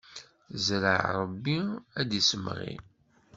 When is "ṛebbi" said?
1.19-1.57